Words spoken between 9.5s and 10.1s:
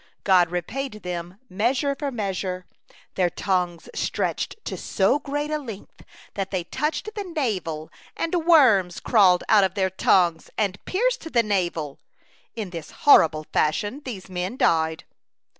of their